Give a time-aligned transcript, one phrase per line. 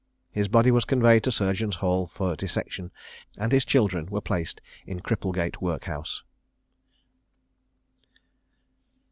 [0.31, 2.89] His body was conveyed to Surgeons' Hali for dissection,
[3.37, 6.23] and his children were placed in Cripplegate workhouse.